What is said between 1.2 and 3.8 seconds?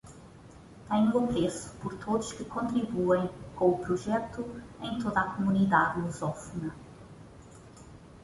apreço por todos que contribuem com o